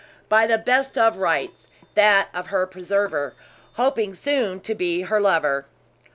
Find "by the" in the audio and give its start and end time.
0.29-0.57